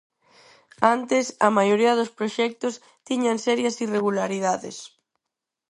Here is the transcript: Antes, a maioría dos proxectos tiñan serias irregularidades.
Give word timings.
Antes, 0.95 1.25
a 1.47 1.49
maioría 1.57 1.97
dos 1.99 2.13
proxectos 2.17 2.73
tiñan 3.07 3.37
serias 3.45 3.75
irregularidades. 3.85 4.77